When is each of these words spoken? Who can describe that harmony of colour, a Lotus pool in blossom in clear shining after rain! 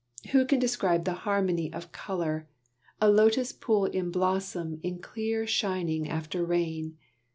Who 0.31 0.45
can 0.47 0.57
describe 0.57 1.05
that 1.05 1.19
harmony 1.29 1.71
of 1.71 1.91
colour, 1.91 2.47
a 2.99 3.07
Lotus 3.07 3.51
pool 3.51 3.85
in 3.85 4.09
blossom 4.09 4.79
in 4.81 4.97
clear 4.97 5.45
shining 5.45 6.09
after 6.09 6.43
rain! 6.43 6.97